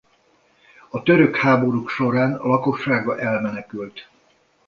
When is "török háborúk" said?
1.03-1.89